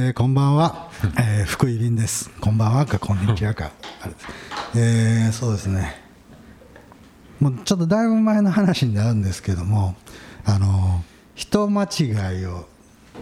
[0.00, 2.30] えー、こんばんは、 えー、福井便です。
[2.40, 2.86] こんばんは。
[2.86, 3.72] かこんにちはか
[4.76, 6.00] えー、そうですね。
[7.40, 9.96] もうちょっとだいぶ前の話になるんですけども
[10.44, 11.02] あの
[11.34, 12.68] 人間違いを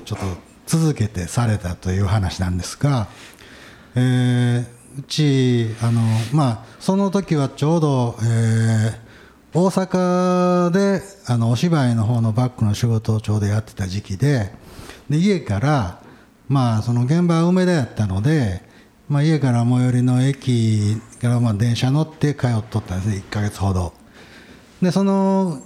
[0.05, 0.27] ちょっと
[0.67, 3.09] 続けてされたという話なんですが、
[3.95, 6.03] えー、うちあの
[6.35, 14.53] まあその時はちょうど、えー、大阪であのお芝居の方のバックの仕事をちょうどやってた時期で
[15.09, 16.06] で家から
[16.49, 18.63] まあその現場は梅田やったので、
[19.09, 23.25] まあ、家から最寄りの駅からまあ電車乗って通っとったんですね。
[23.29, 23.93] 1ヶ月ほど。
[24.83, 25.61] でその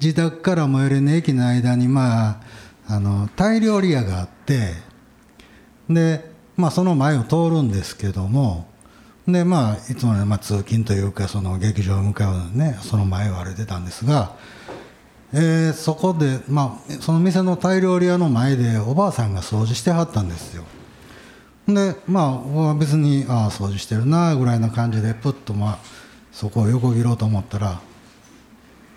[0.00, 2.40] 自宅から最寄りの駅の間にまあ
[2.88, 4.72] あのタイ料理屋があって
[5.88, 8.66] でまあその前を通るんですけども
[9.26, 14.36] でまあいつもね、まあ、通勤というかその劇場を向かうねその前を歩いてたんですが
[15.38, 20.64] えー、そこで、まあ、その店のタイ料理屋の前でおばあさんが掃除してはったんですよ
[21.68, 25.78] でまあ別にああ掃除してるなぐらいな感じでプッとまあ
[26.32, 27.80] そこを横切ろうと思ったら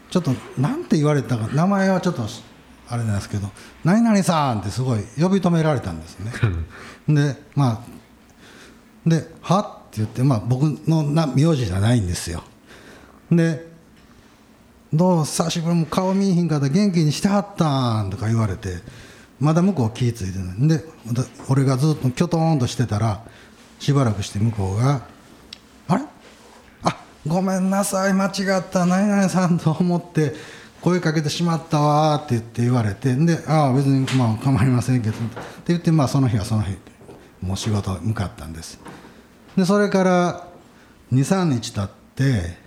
[0.10, 2.26] ちょっと何て言われたか名前はちょっと
[2.88, 3.50] あれなんですけど
[3.84, 6.32] 「何々さん」ってすごい呼び止められたんですね
[7.10, 7.84] でま
[9.06, 12.44] あで「は?」って言って、まあ、僕のな名字じゃないんですよ
[13.30, 13.69] で
[14.94, 18.78] どう久しぶりも顔見えひんかった元気にしてはったんとか言われて
[19.40, 20.58] まだ向こう気ぃ付いてない。
[20.58, 20.84] んで
[21.48, 23.24] 俺がずっときょとんとしてたら
[23.80, 25.04] しばらくして向こうが
[25.88, 26.04] 「あれ？
[26.84, 28.86] あごめんなさい間違った。
[28.86, 30.34] 何々さんと思って
[30.82, 35.26] 声かけてしまったわ」って言って言われてで「ああ別にまあ構いませんけど」って
[35.68, 36.76] 言ってまあその日はその日
[37.42, 38.80] もう仕事向かったんです。
[39.56, 40.48] でそれから
[41.14, 42.58] 23日経って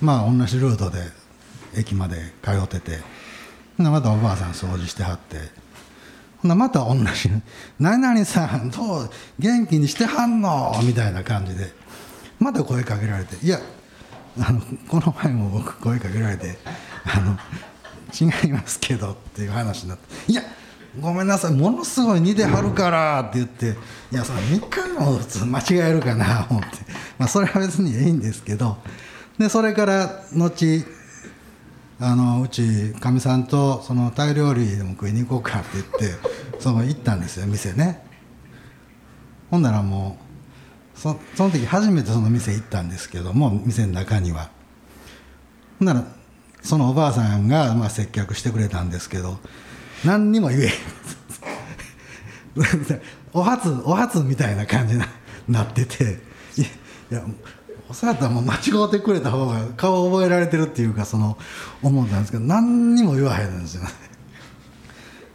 [0.00, 1.00] まあ同じルートで
[1.76, 3.00] 駅まで通ってて。
[3.78, 5.38] またおばあさん掃除してはって。
[6.38, 7.30] ほなまた同じ
[7.80, 11.72] 「何々さんどう元気にしてはんの?」みたいな感じで。
[12.38, 13.58] また声かけられて「いや
[14.38, 16.58] あのこの前も僕声かけられて
[17.04, 17.38] あの
[18.12, 20.42] 違いますけど」っていう話になって「いや
[21.00, 21.52] ごめんなさい。
[21.52, 23.76] ものすごい似てはるから」って言って
[24.12, 26.68] 「いやその3日も普通間違えるかな」思って。
[27.18, 28.76] まあそれは別にいいんですけど。
[29.38, 30.84] でそれから後
[32.00, 36.18] あのうちかみさんとそのタイ料理でも食いに行こうかって言って
[36.58, 38.04] その行ったんですよ店ね。
[39.50, 40.18] ほんならも
[40.96, 44.50] うそその時初めてその店行ったんですけども店の中には。
[45.78, 46.04] ほんなら
[46.62, 49.38] そのおばあさんがまあ接客してくれたんですけど
[50.04, 50.72] 何にも言えへん。
[53.32, 55.02] お初お初みたいな感じに
[55.48, 56.20] なってて
[56.56, 57.22] いや
[57.92, 61.36] そうやったらもう間違うてくれた方が顔覚えられてるっていうかその
[61.82, 63.90] 思ったんですけど何にも言わへんんですよね。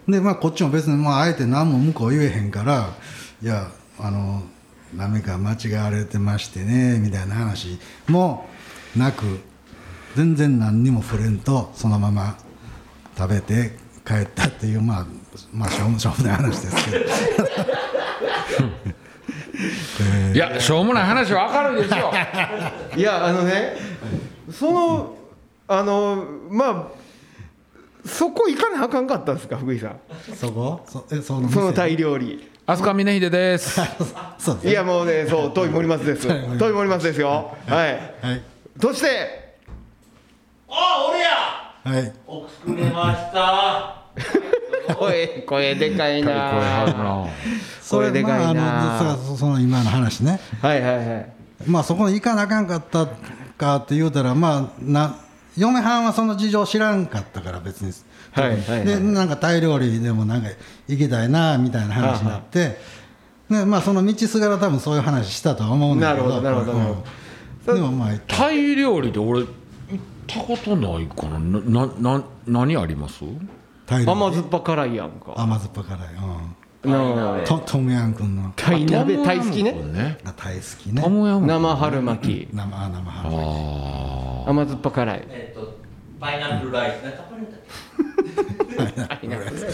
[0.08, 2.96] でまあこっちも別にまああえて何も向こう言えへんから
[3.44, 4.42] いやあの
[4.96, 7.78] 何か間違われてましてねみたいな話
[8.08, 8.50] も
[8.96, 9.40] なく
[10.16, 12.38] 全然何にも触れんとそのまま
[13.16, 15.06] 食べて帰ったっていうまあ
[15.54, 17.06] まあしょうもない話ですけど。
[20.34, 22.12] いやしょうもない話は明るいですよ
[22.96, 23.76] いやあのね
[24.52, 25.16] その
[25.68, 30.00] あのまあそこ行かなあかんかったんですか福井さん。
[30.36, 30.82] そこ？
[30.88, 32.50] そえそのそのタイ料理。
[32.66, 33.82] 飛鳥峰秀です。
[34.64, 36.28] いやもうねそう遠い森松です。
[36.58, 37.04] 遠い森松。
[37.04, 37.56] ですよ。
[37.68, 38.42] はい、はい、
[38.82, 39.58] そして
[40.70, 42.00] あ俺や。
[42.00, 42.14] はい。
[42.26, 43.96] おくれました
[44.96, 47.28] 声声でかいな。
[47.90, 50.40] 声でかいな、まあ、そその今の話ね。
[50.62, 51.34] はいはいはい。
[51.68, 53.08] まあそこに行かなあかんかった
[53.58, 55.18] かって言うたらまあな
[55.58, 57.92] 嫁はんはその事情知らんかったから別に、
[58.32, 60.48] はいはいはい、でなんかタイ料理でもなんか
[60.88, 62.78] 行きたいなみたいな話になって、
[63.50, 66.30] でまあその道すがら多分そういう話したとは思うんだけど。
[66.42, 66.94] なるほどなるほ
[67.66, 69.50] ど、うん、でもまあタイ料理で俺行っ
[70.28, 71.88] たことないかなな
[72.20, 73.26] な何あります？
[73.90, 75.34] 甘酸っぱ辛いやんか。
[75.36, 76.00] 甘酸っぱ辛い。
[76.82, 77.44] うん。
[77.46, 78.54] トトムヤン君の。
[78.56, 79.76] タイ鍋タイ好きね。
[80.38, 81.02] タイ好きね。
[81.02, 82.48] 生春巻き。
[82.54, 83.46] 生生春巻
[84.46, 84.48] き。
[84.48, 85.28] 甘酸っぱ辛い。
[85.30, 85.78] えっと
[86.20, 86.96] パイナップルライス。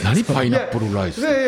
[0.04, 1.22] 何パイナップルライス？
[1.22, 1.46] いやいやい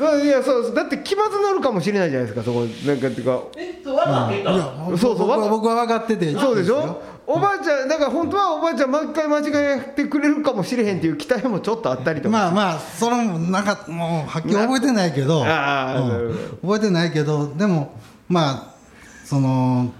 [0.00, 0.40] やいや。
[0.42, 2.60] そうだって気まずなるかもしれないじゃないですかそこ。
[2.86, 3.42] なんかっていうか。
[3.56, 3.90] えっと
[4.96, 6.32] そうそう僕は分かってて。
[6.32, 7.02] そうでしょ？
[7.26, 15.44] おばあちゃんだから本当はおばあちゃん毎回間違えてくれるかもしれへんっていう期待もちょっとあったりとかまあまあそれもなんかもうはっきり覚えてないけど、うん、
[16.62, 17.98] 覚えてないけどでも
[18.28, 18.74] まあ
[19.24, 19.90] その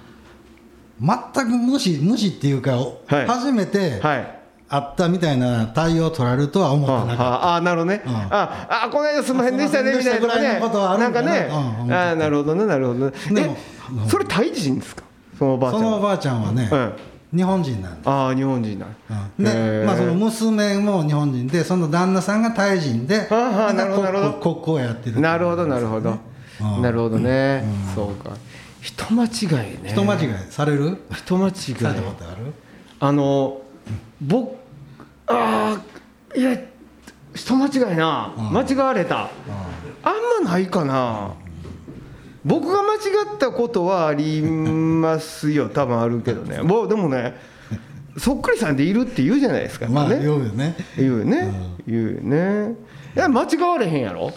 [1.01, 4.39] 全く無視無視っていうか、はい、初めて、はい、
[4.69, 7.25] あったみたいな対応を取られるとは思ってなかった。
[7.25, 8.15] ああなるほどね、うん。
[8.15, 11.87] ああこの間すみませんでしたねあみたいなすいませんでしたぐらいのことはあるかななんんかね、うん。
[11.87, 13.13] うんああなるほどねなるほどね。
[13.33, 13.57] でも
[14.07, 15.03] えそれタイ人ですか？
[15.39, 16.93] そのおばあちゃんはね、うん
[17.35, 18.09] 日本人なんです。
[18.09, 18.97] ああ日本人なん。
[19.39, 19.43] う
[19.83, 24.33] んまあ、その娘も日本人でその旦那さんがタイ人であはあなるほどなるほど。
[24.35, 26.19] こ国交をやってるなるほどなるほど、
[26.61, 26.83] うん。
[26.83, 27.65] なるほどね、
[27.95, 28.31] そうか。
[28.81, 29.91] 人間違いね。
[29.93, 30.99] 人間違いされる？
[31.11, 31.53] 人間違い。
[31.53, 32.53] されたことある？
[33.01, 33.61] あの
[34.21, 34.57] 僕
[35.27, 35.79] あ
[36.35, 36.57] あいや
[37.35, 39.29] 人間違いな、間違われた、
[40.03, 41.33] あんまないかな、
[42.45, 42.97] 僕が間違
[43.35, 45.69] ったことはありますよ。
[45.69, 46.61] 多分あるけどね。
[46.61, 47.35] もうでもね
[48.19, 50.21] そっくりさんでいるって言うじゃないですか、まあね。
[50.21, 50.77] 言うよね。
[50.97, 51.53] 言うよね、
[51.87, 52.75] 言うよね。
[53.17, 54.31] いや間違われへんやろ？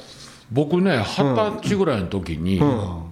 [0.52, 2.62] 僕ね二十歳ぐらいの時に、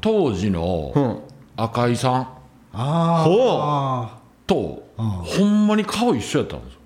[0.01, 1.19] 当時うのん。
[1.57, 2.27] 赤井さん。
[2.73, 3.37] あほう。
[3.61, 4.17] あ
[4.47, 6.79] と、ほんまに顔一緒やったんですよ。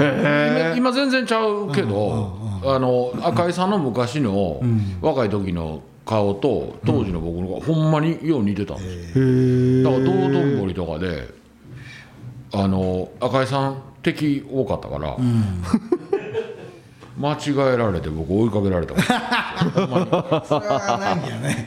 [0.00, 4.60] へ今今全然ちゃうけど、あの赤井さんの昔の
[5.00, 11.28] 若い時の顔と当時の僕の顔、ほんまによう似てたんですよ、えだから道頓堀とかで
[12.52, 15.16] あの赤井さん敵多かったから、
[17.18, 19.00] 間違えられて僕追いかけられたほ
[19.86, 19.90] ん。
[19.90, 20.06] まに
[20.46, 21.66] それはないんやね、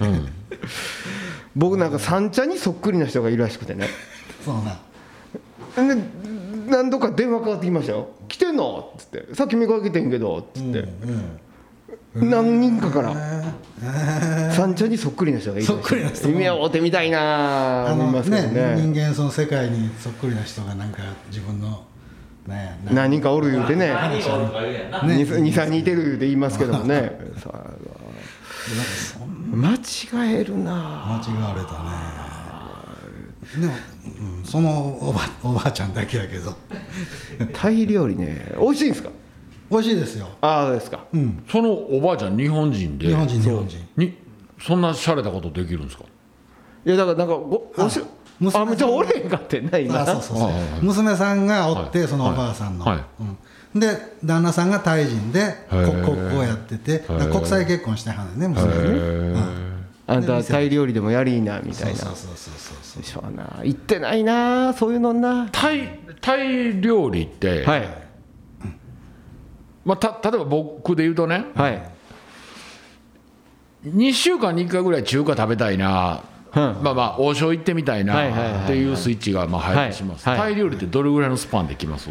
[1.55, 3.87] 僕なんか三茶にそっくりな人がいるらしくてね。
[4.45, 4.77] そうな。
[5.95, 6.01] で
[6.67, 10.85] 何度か電話かかってきましたよ「来てんの?」っつって「さっき見かけてんけど」っつって、
[12.25, 13.13] 何人かから。
[14.53, 16.29] 三茶にそっくりな人がいるそっくりな人。
[16.29, 18.75] 夢を追ってみたいなあの思いますけどね。
[18.77, 20.99] 人ね間その世界にそっくりな人がなんか
[21.29, 21.85] 自分の
[22.47, 23.89] ねな何人かおる言うてね。
[23.93, 24.99] 何がおるか言うやんな。
[25.01, 27.11] 23人いてる言うて言いますけどもね。
[29.53, 30.73] 間違えるな。
[30.73, 33.61] 間違われたね。
[33.61, 33.73] でも、
[34.39, 36.53] うん、そのおばおばあちゃんだけやけど。
[37.53, 38.53] タイ料理ね。
[38.59, 39.09] 美味しいんですか？
[39.69, 40.27] 美味しいですよ。
[40.41, 41.05] ああそうですか。
[41.13, 41.43] うん。
[41.49, 43.87] そのおばあちゃん日本人で日本人日本人。
[43.97, 44.17] に
[44.59, 46.03] そんな洒落たことできるんですか？
[46.85, 48.01] いやだからなんかごおし
[48.39, 50.01] 娘さんあじゃあ俺へんかってんな今。
[50.01, 50.51] あそうそうそう。
[50.81, 52.07] 娘さんがおって、はい。
[52.07, 52.99] そのおばあさんの、はい。
[53.73, 53.87] うん、で
[54.23, 59.85] 旦那さんがタイ人で国交をやってて国際結婚してはんね娘がね、うん。
[60.07, 61.99] あんたタイ料理でもやりいなみたいな。
[61.99, 63.01] そうそうそうそうそう。
[63.01, 65.49] でしょうな行ってないなそういうのな。
[65.51, 68.06] タイタイ料理って、はい
[69.87, 71.81] まあ、た例えば僕で言うとねはい。
[73.85, 76.21] 2週間に1回ぐらい中華食べたいな、
[76.53, 76.77] うん。
[76.83, 80.39] まあまあ王将行ってみたいなっていうスイッチがまあ入ってします、はい。
[80.39, 82.09] はいタイ料理ってどれぐらいのスパンできます？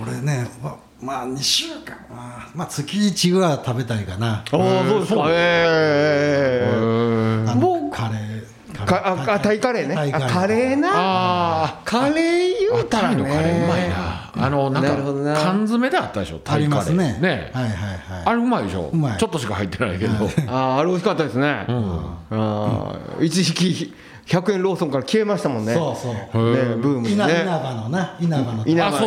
[0.00, 4.34] 俺ねままあ2週間まあ、まあ、月1ぐらいは食べたいかな。
[4.34, 4.44] ああ
[4.86, 5.24] そうですか。
[5.30, 6.68] え
[7.48, 8.28] えもうカレー
[8.74, 9.94] カレーかああタイカレーね。
[9.94, 10.16] カレー。
[10.16, 10.90] あカレーな。
[10.92, 13.64] あカレー言うたらのカレー。
[13.64, 14.30] うまいな。
[14.34, 16.38] あのなんか缶詰であったでしょ？
[16.38, 16.94] タあイカレー。
[16.94, 17.18] ね。
[17.20, 17.50] ね。
[17.52, 18.22] はいはいはい。
[18.26, 18.90] あれうまいでしょ？
[18.92, 19.18] うまい。
[19.18, 20.12] ちょっとしか入ってないけど、
[20.52, 21.64] あああれ美味しかったですね。
[21.68, 23.94] ああ一時期
[24.26, 25.74] 100円ローソンから消えましたもんね。
[25.74, 26.12] そうそう。
[26.12, 26.20] ね
[26.76, 29.00] ブームで稲葉のな稲葉の稲葉。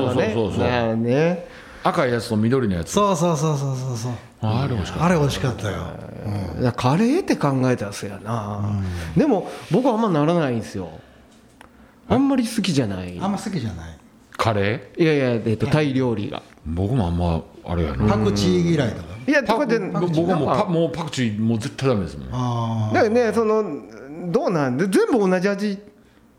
[0.00, 0.30] のね。
[0.34, 1.46] そうそうそうねね。
[1.84, 2.92] 赤いやつと緑のやつ。
[2.92, 4.12] そうそうそうそうそうそう。
[4.44, 5.76] あれ美味しかっあれ美味しかったよ、
[6.76, 8.60] カレーって考えたらそうやな、
[9.16, 10.88] でも僕はあんまならないんですよ
[12.08, 13.18] あんまり好きじゃない。
[13.20, 13.98] あんま好きじゃない。
[14.32, 15.02] たカレー？
[15.02, 16.42] いやいや、えっと、タイ料理が。
[16.64, 19.08] 僕もあんまあれやな、パクチー嫌いとか？
[19.26, 22.28] いやとかで僕はもうパもうパクチーもう絶対ダメですもん。
[22.32, 22.94] あー。
[22.94, 23.64] だからねその
[24.30, 24.76] どうなん？
[24.76, 25.78] で全部同じ味？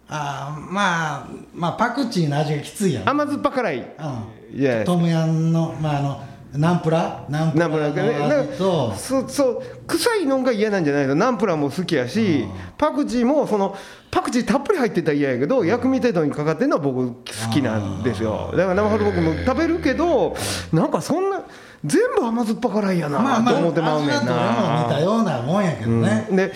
[0.10, 3.77] あーまあまあパクチーの味がきついやん甘酸っぱ辛い。
[3.77, 4.60] うん。
[4.60, 6.24] いやトムヤンのまああの
[6.55, 11.15] ナンプラナンプラの味とそうそう臭いのが嫌なんじゃないの？
[11.15, 12.45] ナンプラーも好きやし
[12.77, 13.75] パクチーもその
[14.12, 17.15] パクチーたっぷり入ってたら嫌やけど薬味程度にかかってるのは僕好
[17.51, 18.51] きなんですよ。
[18.55, 20.36] だから生ハル僕も食べるけど
[20.72, 21.41] なんかそんな
[21.83, 25.00] 全部甘酸っぱ辛いやまあまあなと思ってまうねん味はどれも似たな。
[25.00, 26.53] ようなもんやけどね、で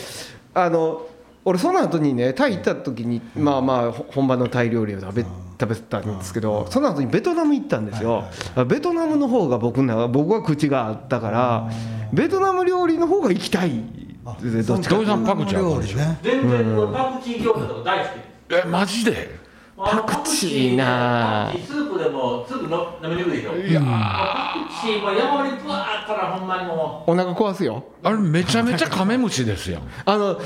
[0.54, 1.08] あの
[1.44, 5.26] 俺その後にねタイ行った時にまあまあほ本場のタイ料理を食べ
[5.60, 8.26] 食べたんですけどその後にベトナム行ったんですよ。
[8.68, 11.70] ベトナムの方が僕な僕は口があったから
[12.14, 13.84] ベトナム料理の方が行きたい
[14.42, 16.20] でどっちかパクチーある料理ね。
[16.22, 18.56] 全然パクチー餃子とか大好き。
[18.56, 19.48] えマジで？
[19.78, 23.56] パクチーなパクチースープでもスープの飲みにくいでしょ。
[23.56, 23.84] いやー。
[23.84, 27.84] パクチーも山盛りぶわーったらほんまにもお腹壊すよ。
[28.02, 29.84] あれめちゃめちゃカメムシですやん。
[30.06, 30.40] あの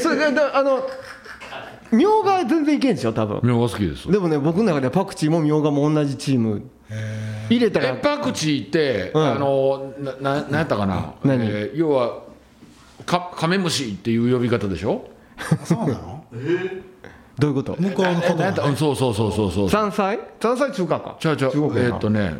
[0.00, 0.30] それあ
[0.62, 0.86] の
[1.92, 3.40] みょうがは全然いけんでしょ多分。
[3.42, 6.62] みょうが好きですでもね僕の中ではパクチーもみょうがも同じチーム。
[7.50, 9.22] 入れたえらパクチーって、うん。
[9.24, 11.44] あのなななんやったかな、何？
[11.46, 12.22] えー要は
[13.04, 15.08] かカメムシっていう呼び方でしょ？
[15.64, 16.24] そうなの？
[17.38, 17.76] どういうこと？
[17.78, 19.68] 向こうのことそうそうそうそうそう。
[19.70, 20.18] 山菜？
[20.40, 21.16] 山菜中華か。
[21.20, 22.34] ちゃうちゃうえーっとね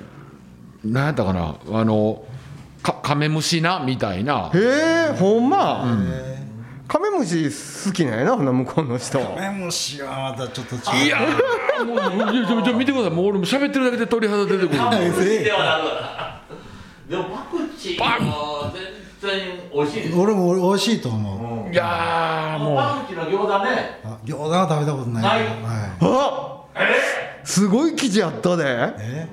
[0.85, 1.57] なんやったかな。
[1.73, 2.25] あの
[2.83, 4.51] かカメムシなみたいな。
[4.55, 5.85] へえほんま、
[6.89, 7.45] カメムシ
[7.87, 9.19] 好きなんやなほな向こうの人。
[9.37, 11.05] メモしはまたちょっと違う。
[11.05, 11.85] いやー。
[11.85, 11.99] もう
[12.47, 13.11] ちょちょ見てください。
[13.11, 14.79] もう俺も喋ってるだけで鳥肌出てくる。
[14.79, 16.57] パクチーではな
[17.07, 18.73] くでもパクチーも
[19.21, 20.17] 全然美味しいです。
[20.19, 21.73] 俺も美味しいと思う。
[21.73, 22.77] いやーもう。
[22.77, 24.01] パクチーの餃子ね。
[24.05, 25.45] あ餃子は食べたことないない。
[25.45, 25.51] はい。
[26.01, 26.65] あ
[27.43, 28.65] すごい記事あったで。
[29.01, 29.29] え？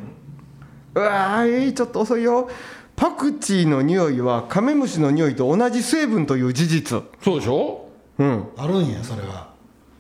[0.96, 2.48] うわーちょっと遅いよ
[2.96, 7.04] パクチーの匂いはカメムシの匂いと同じ成分という事実。
[7.22, 7.90] そうでしょ？
[8.20, 8.48] うん。
[8.58, 9.52] あるんやそれは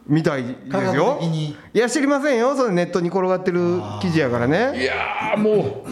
[0.06, 1.18] みたいですよ。
[1.20, 1.58] 的に。
[1.74, 4.82] いや知りませんよそれネットに転がってる記事やからね。
[4.82, 5.86] いやーも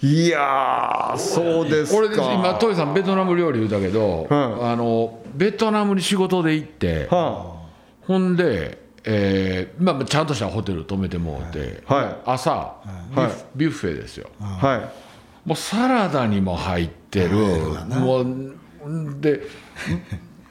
[0.00, 1.98] いやーそうですか。
[2.00, 4.66] うこれで今トイさんベトナム料理言うたけど、うん。
[4.66, 7.56] あのベトナムに仕事で行っては
[8.02, 12.16] ほんで、えーまあ、ちゃんとしたホテル泊めてもらって、はい。
[12.24, 12.76] 朝、
[13.10, 14.28] ビュはいッビュッフェですよ。
[14.40, 15.03] あ、はい
[15.44, 17.36] もうサラダにも入ってる。
[17.36, 19.42] もうんで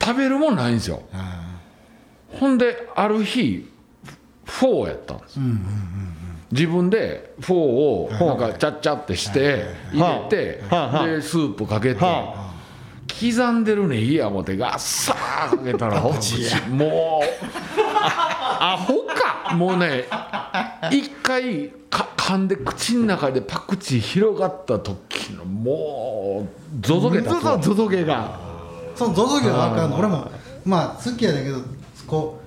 [0.02, 1.04] 食べるもんないんですよ。
[1.14, 1.60] あ
[2.30, 3.70] ほんである日
[4.46, 5.40] フォーやったんです、
[6.52, 11.08] 自分でフォーをなんかチャッチャってして入れて、はあはあ。
[11.08, 12.52] でスープかけて、は
[13.08, 16.14] 刻んでるねいいや思ってガッサーかけたらもう
[18.60, 19.56] アホか。
[19.56, 20.06] もうね
[20.92, 28.40] 一回か噛んで口の中でパクチー広がった時のもうゾゾゲたそうゾゾゲが。
[28.96, 29.98] そのゾゾゲは分かんの。
[29.98, 30.32] 俺も
[30.66, 31.58] まあ好きやねんけど
[32.08, 32.40] こ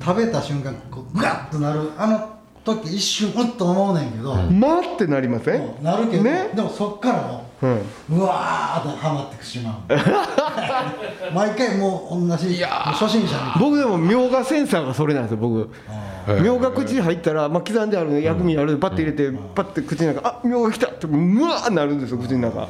[0.00, 1.90] う食べた瞬間こうグワッとなる。
[1.98, 2.28] あの
[2.64, 5.82] 時一瞬うっと思うねんけど、まってなりません？
[5.82, 6.50] なるけど、ね？
[6.54, 7.70] でもそっからもうん。
[7.70, 9.92] ううわーってはまってしまう。
[11.34, 12.92] 毎回もう同じいやー。
[12.92, 15.68] 初心者僕でもみょうがセンサーがそれなんですよ僕。
[16.40, 22.68] みょうが口に入ったら、まあ、刻んである薬味あるパッて入れてパッて口の中あみょうが来たってうわーなるんですよ口の中。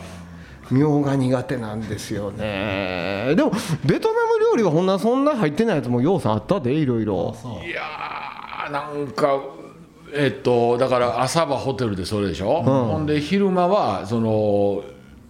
[0.70, 3.34] みょうが苦手なんですよね。
[3.36, 3.50] でも
[3.84, 7.34] ベトナム料理はほんなそんな入ってないやつもようさんあったでいろいろ。
[7.66, 9.38] いやーなんか
[10.14, 14.82] えっとだから朝はホテルでそれでしょ、ほんで昼間はその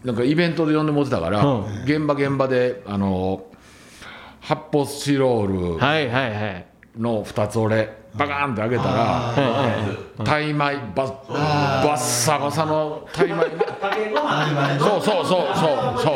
[0.05, 1.83] なんかイベントで呼んでもらってたから、うん。
[1.85, 3.45] 現場現場であの
[4.41, 6.67] 発泡スチロールはいはいはい
[6.97, 9.35] の2つ俺バカーンって開けたら
[10.25, 13.37] タイ米ババッサバサのタイ米
[14.79, 16.03] そうそうそうそう。
[16.03, 16.13] そ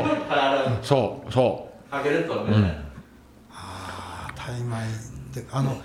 [0.76, 1.32] うそう。
[1.32, 2.82] そかけるとね。
[4.34, 4.76] タイ米
[5.40, 5.76] ってあの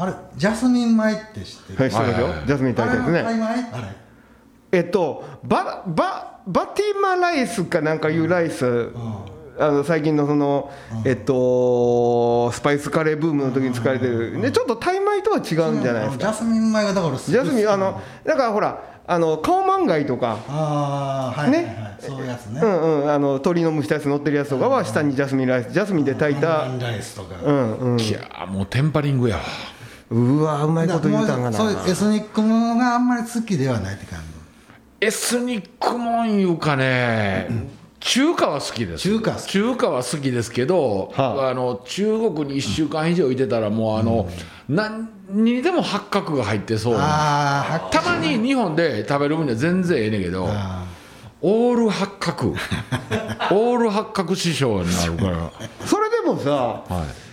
[0.00, 2.26] あれジャスミン米って知ってる、はい知ってますよ。
[2.26, 3.78] はいはいジャスミン炊いたやつあれのタイね米？
[3.78, 3.96] あれ。
[4.70, 8.90] えっとバババティマライスかなんかいうライス。
[9.60, 10.70] あの最近のその、
[11.04, 16.26] えっとスパイスカレーブームの時に使われてる、ね、ちょっとタイ米とは違うんじゃないですか？
[16.26, 20.38] ジャスミン米がだからすジャスミンああのだからほらあのカオマンガイとか。
[20.48, 21.96] あーはいはいはい、ね。
[21.98, 23.10] そういうやつね、うんうん。
[23.10, 26.62] あの鶏の蒸したやつ乗ってるやつとかは下にジャスミンライスジャスミンで炊いた。
[26.62, 27.96] オンライスとか、うんうん。
[27.96, 29.42] ういやーもうテンパリングやわ
[30.10, 31.56] うわうまいこと言うたんがな。
[31.56, 34.20] そういうエスニックものがあんまり好きではないって感
[35.00, 37.48] エスニックもんいうかね、
[38.00, 39.02] 中華は好きです。
[39.02, 39.46] 中華好き。
[39.46, 41.50] 中華は好きですけど、はあ。
[41.50, 44.28] あの中国に1週間以上いてたらもうあの、
[44.68, 50.84] 何にでも八角が入ってそうたまに日本で食べる分には全然ええねんけどあ
[51.40, 52.54] オール八角。
[53.52, 55.52] オール八角師匠になるから、
[55.86, 57.27] それでもさはい、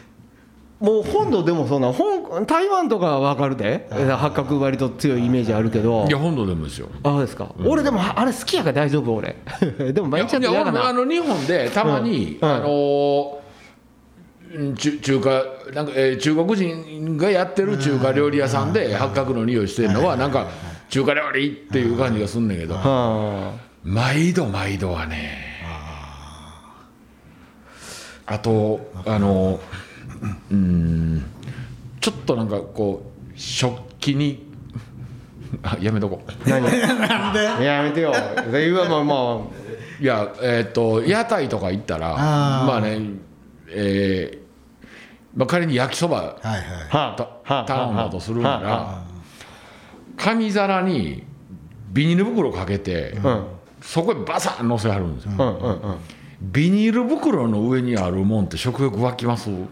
[0.79, 3.88] もう本土でもそんな本台湾とかは分かるで。
[3.89, 6.05] 八角割と強いイメージあるけど。
[6.08, 6.89] いや本土でもですよ。
[7.03, 9.36] あですか、俺でもあれ好きやから大丈夫俺。
[9.94, 10.91] でも毎日やあ嫌かな。
[10.94, 12.50] の日本でたまに、うん。
[12.50, 12.55] うん。
[12.55, 13.36] あのー
[14.58, 20.48] うん中中華なんか、えー中国人がやってる中華料理屋さんで八角の匂いしてるのはなんか
[20.89, 22.75] 中華料理っていう感じがすんねんけど。
[22.75, 23.53] は
[23.84, 25.46] 毎度毎度はね。
[28.27, 29.60] あとあの
[30.51, 31.25] うん。
[32.01, 34.45] ちょっとなんかこう食器に
[35.63, 36.62] あやめとこ何？
[36.63, 37.65] なんで？
[37.65, 38.13] やめてよ。
[38.51, 39.41] 言うわまあま
[40.00, 43.00] いやえっ、と屋台とか行ったらまあね
[43.69, 44.45] えー
[45.36, 47.13] まあ、仮に焼きそばはいは
[47.63, 47.65] い。
[47.67, 49.03] 頼んだとするなら
[50.17, 51.24] 紙皿に
[51.91, 53.45] ビニール袋かけてあうん。
[53.81, 55.31] そこへバサッ乗せはるんですよ。
[55.31, 55.98] うんうんうん。
[56.41, 59.50] ビニール袋の上にあるもんって食欲湧きます？
[59.50, 59.67] ま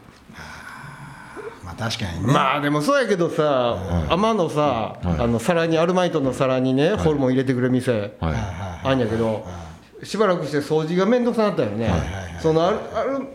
[1.77, 8.11] あ確かにね、まあでもそうやけどさ、天のさ、あの皿にアルマイトの皿にね、ホルモン入れてくれる店、はい。
[8.87, 9.45] あんやけど、
[10.03, 11.91] しばらくして掃除が面倒くさなったよね、
[12.41, 13.27] そのアルアル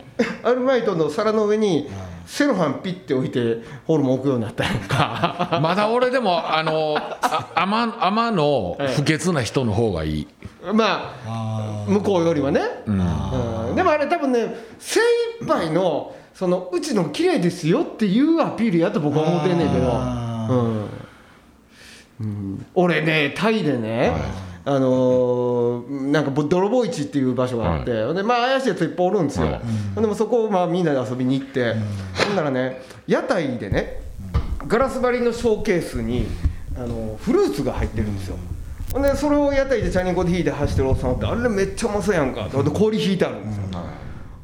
[0.43, 1.89] アルマイトの皿の上に
[2.25, 5.59] セロハンピッて置いてホルモン置くようになったやんか。
[5.63, 10.27] まだ俺でもあのあ天天の不潔な人の方がいい、
[10.73, 13.75] まあ向こうよりはね、うん。
[13.75, 14.99] でもあれ多分ね精
[15.41, 20.89] 一杯のそのうちの綺麗ですよっていうアピールやと僕は思ってんねんけど、あうん
[22.21, 22.65] うん。
[22.75, 24.13] 俺ねタイでね、
[24.63, 29.61] あのーなんかぼ泥棒市っていう場所があって、でまあ怪しいやついっぱいおるんですよ、は
[29.97, 30.01] い。
[30.01, 31.73] でもそこをまあみんなで遊びに行って、
[32.25, 32.37] ほん。
[32.37, 33.99] ならね屋台でね
[34.65, 36.25] ガラス張りのショーケースに、
[36.77, 38.37] あのフルーツが入ってるんですよ、
[38.93, 39.01] ほん。
[39.01, 43.63] でそれを屋台でチャリンコで引いて走ってるおっさんおってあれめっちゃうまそうやんかで氷引いてあるんですよ、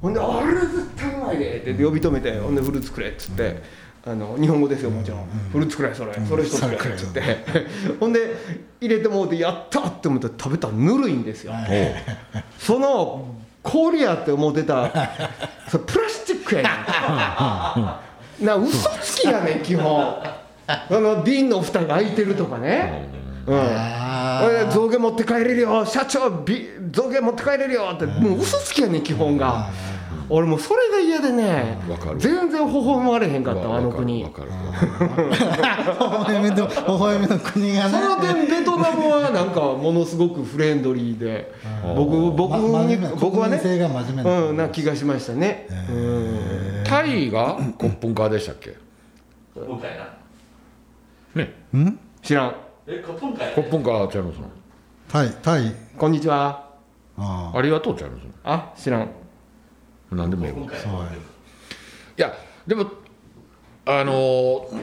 [0.02, 3.86] ほんで「あれ絶対うまいで」って呼び止めて「ほんでフルーツくれ」っつって。
[4.08, 7.24] あの日本語ですよもちろん、フルーツくれそれ、それ一つくれっつって。
[8.00, 8.36] ほんで
[8.80, 11.54] 入れてもうてやったって思って食べたらぬるいんですよ、
[12.60, 13.34] その
[13.64, 14.92] 氷やって思ってた
[15.68, 16.70] それプラスチックやね
[18.44, 18.46] ん。
[18.46, 20.16] な嘘つきやねん基本。
[20.88, 23.08] その瓶の蓋が開いてるとかね
[23.48, 23.56] うん。
[24.46, 29.70] 俺象牙持って帰れるよ社長び象牙持って帰れるよってもう嘘つきやねん基本が。
[30.28, 32.20] 俺もうそれが嫌でねわかる。
[32.20, 34.24] 全然微笑まれへんかったわあの国。
[34.26, 34.50] 微笑
[36.42, 41.54] みの微笑みの国がそのね点ベトナムはなんかものすごくフレンドリーで
[41.96, 44.42] 僕僕僕はね国民性が真面目な。
[44.50, 45.68] うんな気がしましたね。
[45.90, 46.40] うん
[46.88, 48.76] タイがコップンカーでしたっけ？
[49.56, 50.08] 今回な。
[51.36, 51.54] ね。
[51.74, 52.00] うん？
[52.24, 52.56] 知らん
[52.88, 54.48] えコップンかいコップンカーちゃいますの？
[55.08, 55.76] タイタイ。
[55.98, 56.70] こんにちは。
[57.18, 57.62] ああ。
[57.62, 59.10] りがとうちゃいますあ知らん。
[60.12, 60.52] の何でもいい。
[60.52, 60.56] い。
[62.16, 62.32] や
[62.68, 62.92] でも
[63.86, 64.82] あのー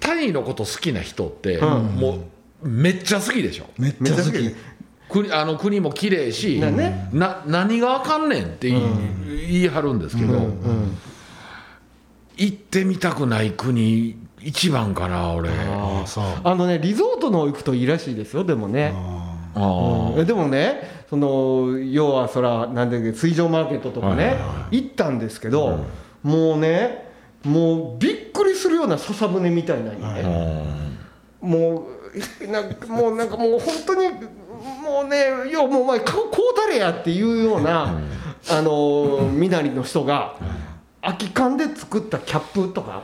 [0.00, 2.26] タイのこと好きな人って、も
[2.62, 3.64] うめっちゃ好きでしょ？
[3.78, 4.04] めっちゃ好き。
[4.04, 4.54] めっちゃ好き
[5.08, 8.82] 国あの国も綺麗しだねな何があかんねんって言い,、
[9.50, 10.50] 言い張るんですけど、
[12.36, 15.50] 行ってみたくない国一番かな俺。
[15.50, 18.92] あのねリゾートの行くといいらしいですよでもね。
[19.56, 25.84] あえでもねその要はそらなんだっけ水上マーケットとかね、はいはい行ったんですけど、
[26.22, 27.08] もうね
[27.44, 30.64] もうびっくりするような笹舟みたいなのにあね、
[31.40, 31.86] も
[32.42, 34.08] うなんかもうなんかもう本当に
[34.82, 38.00] もうねいやもうお前顔こうたれやっていうような、
[38.50, 40.34] あの身なりの人が。
[41.04, 43.02] 空き缶で作ったキャップとか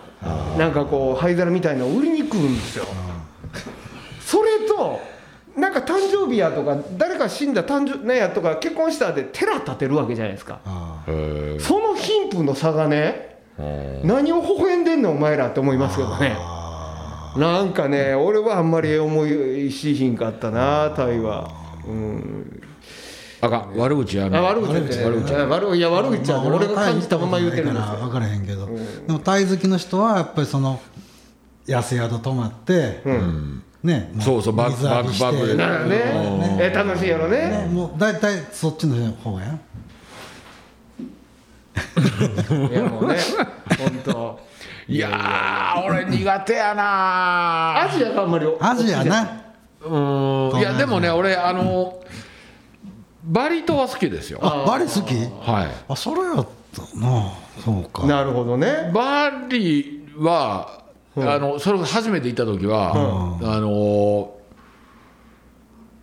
[0.57, 2.87] なんかこう灰皿みたいなのを売りに来るんですよ。
[4.21, 5.01] それと
[5.57, 10.61] なんか誕生日やとか誰か死んだ誕生ねやとか結婚したで寺立てるわけじゃないですか。
[11.59, 13.39] その貧富の差がね
[14.03, 16.35] 何を微笑んでんのお前らって思いますけどね。
[16.39, 21.51] あなんかね俺はあんまり思いしひんかったなタイは。
[21.87, 22.63] うん
[23.41, 23.77] あかん。
[23.77, 27.97] 悪口やめあ悪口言ってね悪口いや悪いや悪口はね俺が感じたまま言うてるんですよ。
[27.97, 30.81] 分からへんけど、でもタイ好きの人はやっぱりその
[31.67, 33.63] 安宿泊まって、うん。
[33.83, 35.19] ねもそうそうバックバック。
[35.21, 35.65] バックでね。
[36.61, 37.49] え楽しいやろね。
[37.49, 39.61] ねもう大体そっちの方やん。
[42.71, 43.17] いやもうね。
[43.79, 44.41] 本当。
[44.87, 48.47] いやー俺苦手やなアジアがあんまり。
[48.61, 49.45] アジアな。
[49.83, 49.99] う
[50.57, 50.59] ん。
[50.59, 52.03] いやでもね俺あの
[53.25, 54.39] バリ島は好きですよ。
[54.43, 55.15] あバリ好き？
[55.15, 55.69] はい。
[55.89, 57.33] あそれやったな。
[57.65, 58.07] そうか。
[58.07, 58.91] なるほどね。
[58.95, 60.83] バリは、
[61.17, 64.37] あのそれ初めて行った時は、あの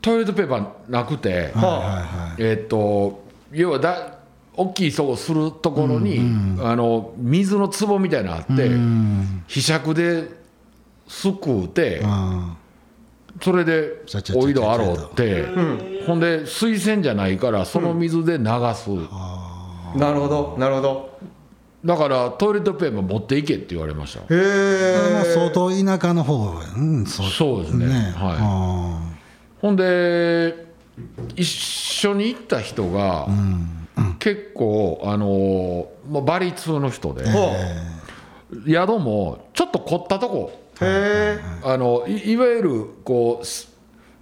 [0.02, 2.44] トイレットペーパーなくて、はいはいはい。
[2.44, 4.18] えっと要はだ
[4.56, 6.20] 大きいそうするところに、
[6.62, 9.44] あの水の壺みたいなのあって、うん。
[9.48, 10.30] ひしゃくで
[11.08, 12.58] すくうて、あ
[13.42, 15.46] それでちゃちゃちゃちゃおいど洗って、
[16.06, 18.90] ほんで水洗じゃないからその水で流す、
[19.98, 21.18] なるほどなるほど。
[21.86, 24.22] だからトイレットペーパー持っていけって言われました。
[24.22, 27.28] へえ相当田舎の方やうんそう。
[27.30, 27.86] そうですね。
[27.88, 28.38] はい。
[28.40, 29.00] あ
[29.62, 30.68] ほんで
[31.36, 33.28] 一緒に行った人が、
[34.20, 35.32] 結構あのー
[36.10, 37.52] もうバリ通の人で、ほ
[38.66, 43.74] 宿もちょっと凝ったとこうへえあのいいわゆるこうす、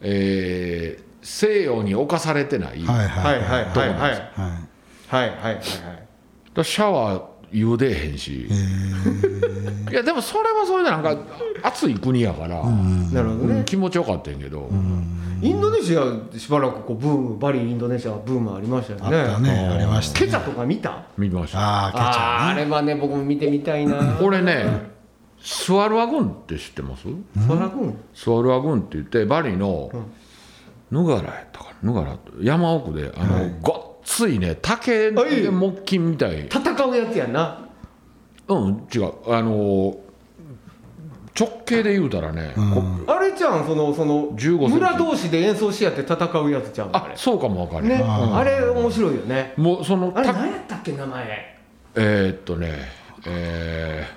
[0.01, 3.65] えー、西洋に侵されてないはいはいはい。
[3.65, 3.99] はいはい
[5.07, 5.55] はいはい。
[5.55, 6.63] はい。
[6.63, 8.47] シャワー茹でへんし。
[9.89, 11.15] いやでもそれはそれでなんか
[11.63, 14.69] 暑い国やから、なるほどね、気持ちよかったんやけど、
[15.41, 16.03] インドネシア
[16.37, 19.17] しばらくこうブームバリインドネシアブームありましたよね。
[19.17, 19.51] あったね。
[19.51, 21.03] ありました、ね、ケチャとか見た？
[21.17, 21.87] 見ました。
[21.87, 24.19] あケチャ、ね、あれはね僕も見てみたいな。
[24.21, 24.94] 俺ね
[25.47, 27.03] スワルワ軍って知ってます？
[27.47, 29.91] ソラ軍スワルワ軍って言ってバリの
[30.89, 31.91] ヌガラやったかな？
[31.91, 36.47] ヌガラ山奥であの、ごっついね竹で木琴みたい。
[36.47, 37.69] 戦うやつやんな。
[38.47, 39.11] うん違う。
[39.31, 39.95] あの
[41.39, 42.53] 直径で言うたらね、
[43.05, 43.67] こあれちゃん？
[43.67, 44.73] そのその15センチ。
[44.73, 46.89] 村同士で演奏し合って戦うやつちゃん？
[46.91, 48.01] あそうかもわかるね。
[48.03, 49.53] ああれ面白いよね。
[49.57, 51.59] もうそのあれた何やったっけ名前。
[51.93, 52.73] えーっとね
[53.27, 54.07] え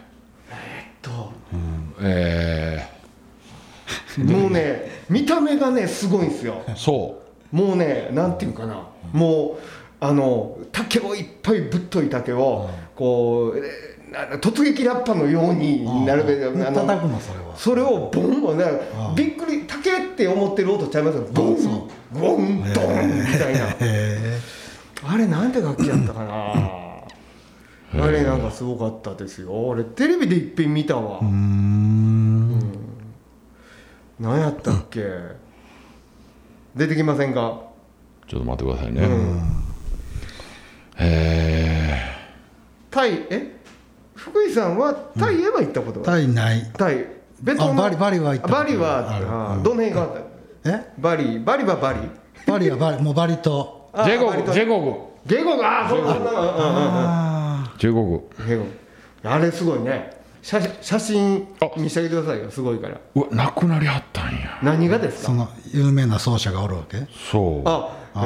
[1.09, 2.89] とー、え
[4.19, 6.63] もうね見た目がねすごいんですよ。
[6.67, 8.87] ー、そもうねなんていうかな。
[9.13, 9.65] もう
[10.01, 17.57] あの竹をいっぱいぶっとい竹をこうえーな突撃ラッパのようになるべくあの叩くのそれは。
[17.57, 18.59] それをボンボン
[19.15, 21.19] びっくり竹って思ってる音ちゃいます？
[21.19, 21.57] よボン
[22.13, 23.67] ボンドンみたいな。
[23.81, 24.39] へ
[25.05, 26.55] あれなんて楽器やったかな
[27.95, 29.51] あれなんかすごかったですよ。
[29.53, 31.21] 俺テレビでいっぺん見たわ。
[31.23, 32.61] えうーん。
[34.21, 35.03] 何やったっけ？
[36.77, 37.63] 出てきませんか？
[38.27, 39.41] うちょっと待ってくださいね、うん。
[40.99, 41.99] え
[42.91, 43.57] タイえ？
[44.15, 46.71] 福井さんはタイへは行ったことがタイない。
[46.77, 47.07] タイ。
[47.41, 49.25] ベトナムあバリバリは行ったバリはある。
[49.25, 49.53] うん。
[49.53, 50.15] あどの辺があっ
[50.63, 50.71] た？
[50.71, 50.93] え？
[50.99, 51.39] バリ。
[51.39, 52.01] バリはバリ。
[52.47, 53.03] バリはバリ。
[53.03, 53.89] もうバリと。
[53.95, 54.93] ー、ジェゴジェゴグ
[55.27, 56.29] ゲゴがあそうそうそううんう
[57.87, 58.65] んうん
[59.25, 60.17] あれすごいね。
[60.41, 62.51] 写写真あ見せてくださいよ。
[62.51, 62.99] すごいから。
[63.15, 64.59] うわ亡くなりはったんや。
[64.63, 65.33] 何がですか？
[65.33, 67.07] あその有名な奏者がおるわけ？
[67.31, 67.69] そう。
[67.69, 68.21] ああ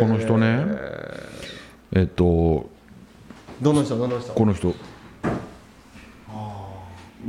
[0.00, 0.64] この人ね。
[1.92, 2.70] えっと
[3.60, 3.98] どの人？
[3.98, 4.32] どの人？
[4.32, 4.74] この人。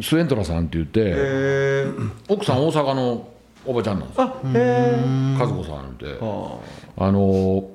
[0.01, 1.87] スエントラさんって言って、
[2.29, 3.27] 奥さん大阪の
[3.65, 4.27] おばちゃんなんですよ。
[4.27, 6.17] あへえ和子さんって。
[6.21, 7.67] ああの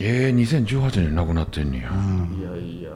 [0.00, 2.90] えー、2018年に亡くなってんねや、いやいや。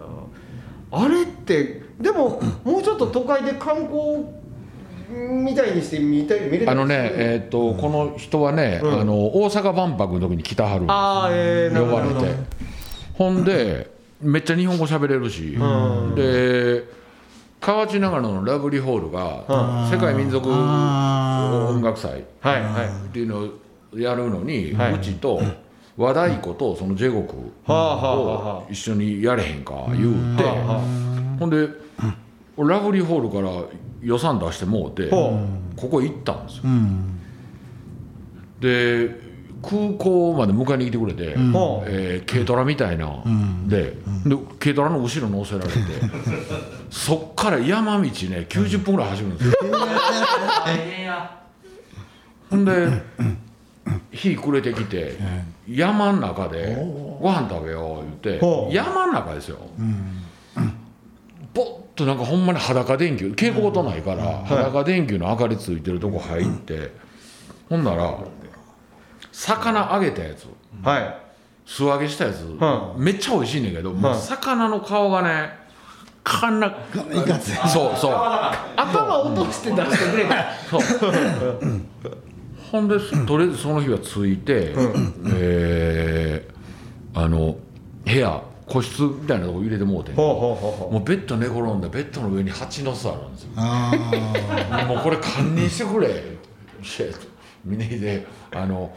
[0.93, 4.27] あれってでももうちょっと都会で観光
[5.13, 9.01] みたいにして見たい見れあのねえーっと、この人はね、うん。
[9.01, 12.37] あの大阪万博の時に来たはるああええなるほど呼ばれて。
[13.15, 16.15] ほんでめっちゃ日本語喋れるし、うん。
[16.15, 16.85] で
[17.61, 22.25] 河内長野のラブリーホールがう世界民族音楽祭っ
[23.13, 24.95] ていうのをやるのに、はい。
[24.95, 25.41] うちと
[25.97, 27.37] 和太鼓とそのジェゴク
[27.71, 30.43] を一緒にやれへんか言うて、
[31.39, 31.69] ほんで、
[32.57, 33.51] ラブリーホールから
[34.01, 35.39] 予算出してもうて、ほ
[35.77, 36.63] ここ行ったんですよ。
[36.65, 37.21] うん。
[38.61, 41.37] で空港まで迎えに来てくれて、
[42.27, 45.73] 軽トラみたいな、んでで軽トラの後ろ乗せられて
[46.91, 48.11] そっから山道ね
[48.49, 49.55] 90分ぐらい走るんですよ、
[52.51, 52.89] ほんで
[54.11, 55.17] 日暮れてきて
[55.69, 56.77] 山の中で
[57.21, 58.71] ご飯食べよう言ほう。
[58.71, 59.59] って山の中ですよ。
[61.55, 66.93] ポッとなんかほんまに裸電球蛍光灯ないから裸電球の明かりついてるとこ入って
[67.69, 68.19] ほんなら
[69.33, 70.47] 魚揚げたやつ。
[70.85, 71.17] はい。
[71.65, 72.45] 素揚げしたやつ。
[72.59, 75.51] はめっちゃ美味しいねんけどもうはい魚の顔がね
[76.25, 78.15] かんないかついそうそう。
[78.77, 80.81] 頭落として出してくれたそう
[82.73, 84.75] ほんでとりあえずその日は着いて、
[85.35, 86.53] えー
[87.15, 87.59] あの
[88.07, 93.51] 部屋個室みたいなとこ入れてもうてもうベッド寝転んでベッドの上に蜂の巣あるんですよ。
[93.57, 96.39] あもうこれ堪忍してくれ。
[96.83, 97.27] シェッと
[97.67, 98.97] 峰秀であの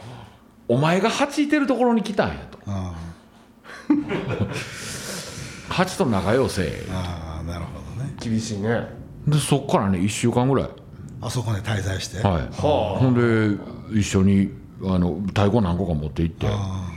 [0.66, 2.58] お前が蜂いてるところに来たんやと。
[5.68, 8.14] 蜂と仲良せーあーなるほどね。
[8.18, 8.70] う厳しいね。
[8.70, 8.88] は
[9.26, 10.68] でそっからね1週間ぐらい
[11.26, 12.18] あそこで滞在して。
[12.26, 12.42] はい。
[12.42, 12.46] あ。
[12.56, 13.58] ほんで
[13.98, 14.50] 一緒に
[14.84, 16.90] あの太鼓何個か持って行ってあ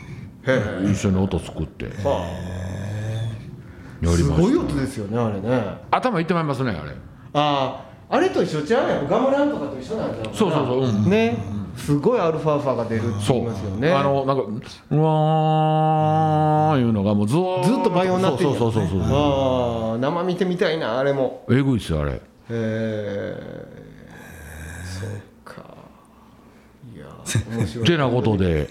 [0.47, 0.91] へえ。
[0.91, 1.85] 一緒に音作って。
[1.85, 1.91] や
[4.09, 5.49] はりましごい音ですよねあれね。
[5.89, 6.91] た頭いってまいりますねあれ。
[7.33, 8.89] あああれと一緒ちゃう？
[8.89, 11.09] やんガムランとかと一緒なんだろそうそうそううん。
[11.09, 11.37] ね。
[11.75, 13.91] すごいアルファーファが出るってそう言いますよね。
[13.91, 14.47] あのなんかう
[14.99, 17.37] わーいうのがもうずっ
[17.83, 21.45] と倍音になってるそうそうそうそうああ生見てみたいなあれも。
[21.49, 22.11] えぐいっすよあれ。
[22.11, 22.19] へ
[22.51, 23.78] え
[27.85, 28.69] てなことで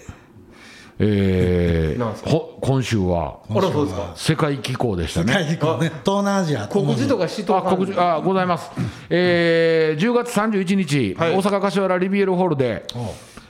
[1.01, 2.29] えなんすか？
[2.29, 4.13] ー、ほ今週はあらそうですか。
[4.17, 5.91] 世界機構でした世ね界飛行ね。
[6.03, 6.67] 東南アジア。
[6.67, 8.69] 告示とかしとあ告知あございます、
[9.09, 11.35] えー、10月31日、はい。
[11.37, 12.85] 大阪柏原リビエルホールで、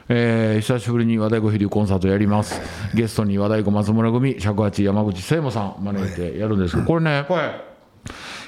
[0.10, 2.62] えー久しぶりに和太鼓飛龍コンサートやります。
[2.94, 7.62] ゲストに和太鼓松村組尺八山口聖母さん招いてやるんですけどこれねは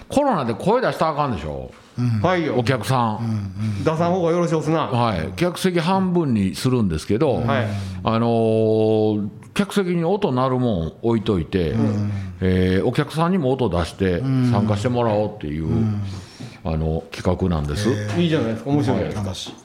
[0.08, 1.72] コロナで声出したらあかんでしょ。
[1.91, 1.91] い
[2.22, 4.88] はいよお客さん、出さん方がよろしいおすな。
[4.88, 7.68] はい、客席半分にするんですけど、はい。
[8.04, 11.76] あのー客席に音鳴るもん置いといて、
[12.40, 15.68] えーお客さんにも音出して参加してもらおうっていう、
[16.64, 18.70] あの企画なんです、いいじゃないですか。
[18.70, 19.56] 面白いじゃないですか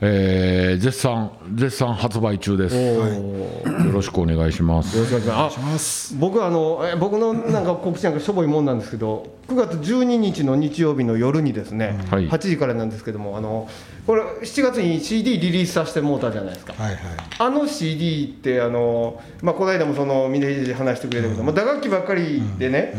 [0.00, 4.96] えー絶賛絶賛発売中です、よろしくお願いします。
[4.96, 6.14] よろしくお願いします。
[6.14, 12.28] あ僕はあのえ僕のなんか告知なんかしょぼいもんなんですけど9月12日の日曜日の夜にですね、はい。
[12.28, 13.68] 8時からなんですけどもあの
[14.06, 16.74] これ7月に CD リリースさせてもうたじゃないですか。
[16.76, 17.00] はいはい。
[17.38, 22.94] あの CD ってあの、まあ、この間もその峰秀で話してくれたけど、まあ、打楽器ばっかりでね、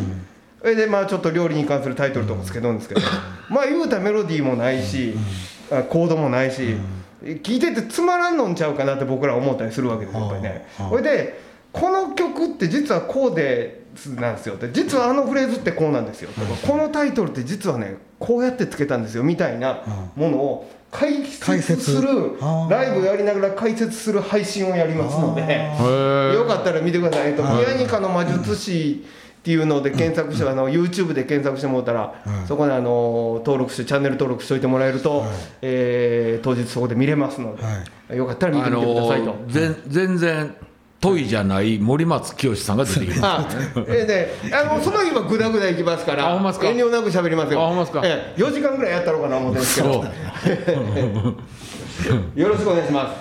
[0.61, 3.01] それでまあちょっと料理に関するタイトルとかつけるんですけど、
[3.49, 5.54] まあ言うたらメロディーもないし、あ
[5.89, 6.77] コードもないし、
[7.23, 10.67] 聞いててつまらんのんちゃうかなって僕ら思ったりするわけですよやっぱりね。
[10.89, 11.39] それで
[11.71, 13.83] この曲って実はこうで
[14.17, 14.55] なんですよ。
[14.55, 16.29] って実はあのフレーズってこうなんですよ。
[16.31, 19.83] とかこのタイトルって実はねこうやってつけたんですよみたいな
[20.15, 25.41] ものを解解説説するライブやりながら解説する配信をやりますので
[26.33, 29.05] よかったら見てください、えっと、宮ニカの魔術師
[29.45, 35.29] っていうので検索して、あの YouTube で検索してもらったら、はいそこであの登録してチャンネル登録しておいてもらえると、はい。
[35.61, 39.25] えー当日そこで見れますので、はよかったら見てあみてくださいと。
[39.25, 40.55] の全全然
[40.99, 43.55] トイじゃない森松清さんが出てきます。
[43.55, 46.65] あえーね、あのその日はぐだぐだいきますからあほんまっすか？
[46.67, 47.63] 遠慮なく喋りますよ。
[47.63, 48.01] あほんまっすか？
[48.03, 51.35] ええ4時間ぐらいやったろうかな思ってるんですけど
[52.35, 53.15] よろしくお願いします、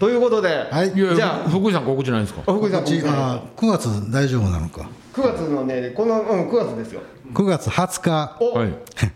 [0.00, 0.92] ということで、はい。
[0.94, 2.42] じゃあ福井さん告知ないんですか？
[2.42, 7.00] 福井さんこっちあ9月大丈夫なのか？9月のねこの、うん、9月ですよ。
[7.32, 8.36] 9月20日。
[8.40, 8.74] お、はい。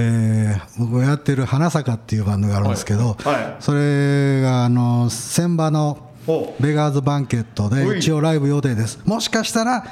[0.00, 3.34] えー僕がやってる「花坂」っていうバンドがあるんですけど、はい。
[3.34, 3.56] はい。
[3.60, 5.98] それがあの千葉の
[6.28, 6.54] お。
[6.60, 9.00] ベガーズバンケットで一応ライブ予定です。
[9.04, 9.84] もしかしたら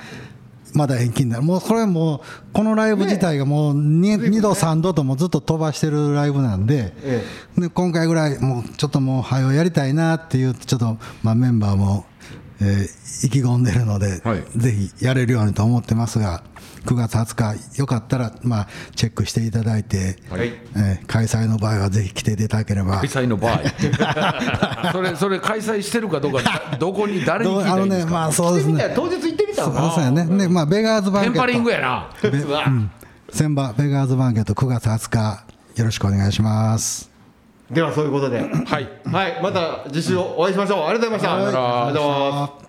[0.77, 1.43] まだ延期になる。
[1.43, 2.21] もうこれもう
[2.53, 7.25] このライブ自体がもう 2, 2度3度ともずっと飛ばしてるライブなんで,、え。
[7.59, 12.05] で今回ぐらいもうちょっともう早うやりたいなっていうちょっと、まあ、メンバーも、
[12.61, 14.45] えー意気込んでるので、はい。
[14.57, 16.43] ぜひやれるようにと思ってますが
[16.87, 17.35] 9月20
[17.75, 20.49] 日よかったら、まあ、チェックしていただいて、はい。
[20.77, 22.99] えー開催の場合はぜひ来ていただければ。
[22.99, 23.61] 開催の場合。
[24.93, 28.93] それそれ開催してるかどうかどこに誰にあのねらいいんですか、まあそうですね。
[28.95, 31.35] 当日行ってみたそうらそうやねでまあベガーズバンケット。
[31.35, 32.09] テンパリングやな。
[32.23, 32.91] べうん。
[33.33, 35.45] 千葉ベガーズバンケット9月20日
[35.77, 37.11] よろしくお願いします。
[37.71, 38.39] ではそういうことで。
[38.39, 38.45] は
[38.81, 38.89] い。
[39.05, 39.41] はい。
[39.43, 40.87] また次週お会いしましょう。
[40.87, 41.77] ありがとうございました。
[41.87, 42.66] ありがとうございます